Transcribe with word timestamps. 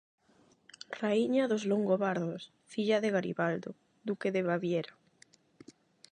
Raíña 1.01 1.49
dos 1.51 1.63
longobardos, 1.71 2.41
filla 2.71 2.97
de 3.03 3.09
Garibaldo, 3.15 3.71
duque 4.07 4.29
de 4.35 4.41
Baviera. 4.49 4.93